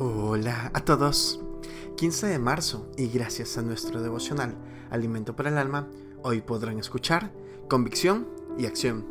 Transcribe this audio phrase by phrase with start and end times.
[0.00, 1.40] Hola a todos.
[1.96, 4.54] 15 de marzo y gracias a nuestro devocional
[4.90, 5.88] Alimento para el Alma,
[6.22, 7.32] hoy podrán escuchar
[7.68, 9.04] Convicción y Acción.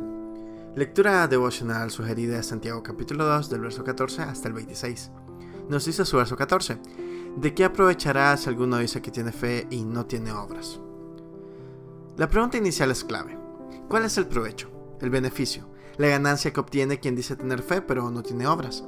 [0.76, 5.10] Lectura devocional sugerida de Santiago capítulo 2 del verso 14 hasta el 26.
[5.68, 6.78] Nos dice su verso 14,
[7.36, 10.80] ¿de qué aprovechará si alguno dice que tiene fe y no tiene obras?
[12.16, 13.38] La pregunta inicial es clave.
[13.90, 14.70] ¿Cuál es el provecho,
[15.02, 15.68] el beneficio,
[15.98, 18.84] la ganancia que obtiene quien dice tener fe pero no tiene obras?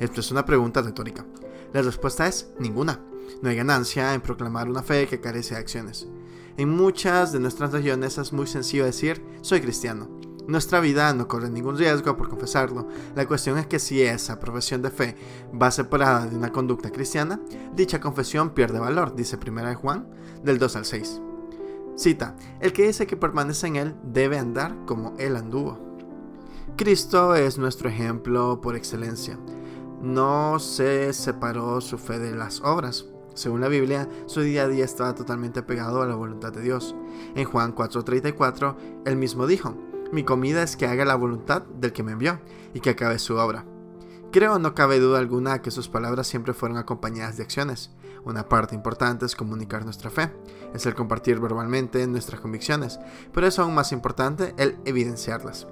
[0.00, 1.24] Esto es una pregunta retórica.
[1.72, 3.00] La respuesta es ninguna.
[3.42, 6.08] No hay ganancia en proclamar una fe que carece de acciones.
[6.56, 10.08] En muchas de nuestras regiones es muy sencillo decir soy cristiano.
[10.48, 12.88] Nuestra vida no corre ningún riesgo por confesarlo.
[13.14, 15.14] La cuestión es que si esa profesión de fe
[15.60, 17.38] va separada de una conducta cristiana,
[17.76, 20.08] dicha confesión pierde valor, dice 1 Juan
[20.42, 21.20] del 2 al 6.
[21.96, 25.78] Cita, el que dice que permanece en él debe andar como él anduvo.
[26.76, 29.38] Cristo es nuestro ejemplo por excelencia
[30.02, 33.06] no se separó su fe de las obras.
[33.34, 36.94] Según la Biblia, su día a día estaba totalmente pegado a la voluntad de Dios.
[37.34, 39.76] En Juan 4:34, él mismo dijo,
[40.10, 42.40] mi comida es que haga la voluntad del que me envió
[42.74, 43.64] y que acabe su obra.
[44.32, 47.90] Creo no cabe duda alguna que sus palabras siempre fueron acompañadas de acciones.
[48.24, 50.30] Una parte importante es comunicar nuestra fe,
[50.74, 52.98] es el compartir verbalmente nuestras convicciones,
[53.32, 55.66] pero es aún más importante el evidenciarlas.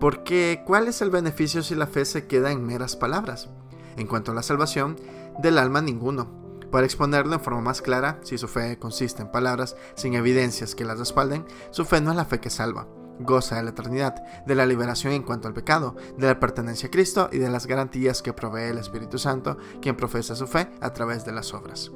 [0.00, 3.48] Porque ¿cuál es el beneficio si la fe se queda en meras palabras?
[3.96, 4.96] En cuanto a la salvación,
[5.38, 6.28] del alma ninguno.
[6.70, 10.84] Para exponerlo en forma más clara, si su fe consiste en palabras sin evidencias que
[10.84, 12.86] las respalden, su fe no es la fe que salva.
[13.20, 14.14] Goza de la eternidad,
[14.46, 17.66] de la liberación en cuanto al pecado, de la pertenencia a Cristo y de las
[17.66, 21.90] garantías que provee el Espíritu Santo, quien profesa su fe a través de las obras.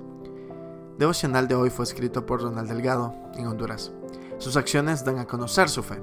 [0.98, 3.92] Devocional de hoy fue escrito por Ronald Delgado, en Honduras.
[4.38, 6.02] Sus acciones dan a conocer su fe.